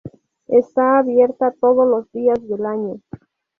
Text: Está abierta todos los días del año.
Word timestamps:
Está 0.47 0.97
abierta 0.97 1.53
todos 1.61 1.87
los 1.87 2.11
días 2.11 2.39
del 2.49 2.65
año. 2.65 3.01